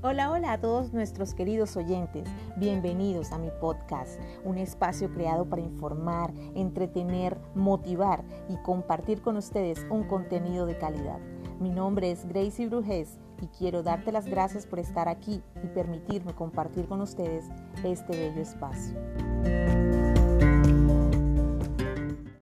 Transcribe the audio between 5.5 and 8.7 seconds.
informar, entretener, motivar y